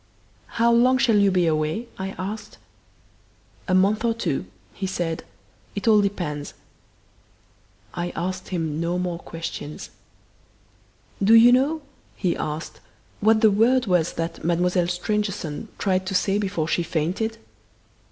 "How 0.57 0.71
long 0.73 0.97
shall 0.97 1.17
you 1.17 1.29
be 1.29 1.45
away?" 1.45 1.87
I 1.99 2.15
asked. 2.17 2.57
"A 3.67 3.75
month 3.75 4.03
or 4.03 4.15
two," 4.15 4.47
he 4.73 4.87
said. 4.87 5.23
"It 5.75 5.87
all 5.87 6.01
depends." 6.01 6.55
I 7.93 8.09
asked 8.15 8.47
him 8.49 8.79
no 8.81 8.97
more 8.97 9.19
questions. 9.19 9.91
"Do 11.23 11.35
you 11.35 11.51
know," 11.51 11.83
he 12.15 12.35
asked, 12.35 12.79
"what 13.19 13.41
the 13.41 13.51
word 13.51 13.85
was 13.85 14.13
that 14.13 14.43
Mademoiselle 14.43 14.87
Stangerson 14.87 15.67
tried 15.77 16.07
to 16.07 16.15
say 16.15 16.39
before 16.39 16.67
she 16.67 16.81
fainted?" 16.81 17.37